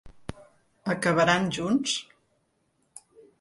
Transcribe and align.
Acabaran 0.93 1.45
junts? 1.59 1.95